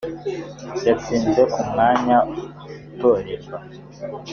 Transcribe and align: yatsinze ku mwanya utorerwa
yatsinze 0.87 1.41
ku 1.53 1.59
mwanya 1.69 2.17
utorerwa 2.31 3.57